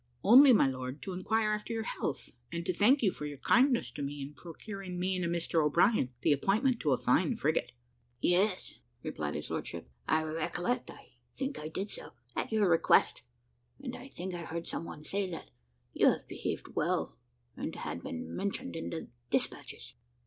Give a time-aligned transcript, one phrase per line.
[0.23, 3.91] "Only, my lord, to inquire after your health, and to thank you for your kindness
[3.91, 7.73] to me in procuring me and Mr O'Brien the appointment to a fine frigate."
[8.19, 13.21] "Yes," replied his lordship, "I recollect I think I did so, at your request,
[13.79, 15.51] and I think I heard some one say that
[15.93, 17.19] you have behaved well,
[17.55, 19.93] and had been mentioned in the despatches."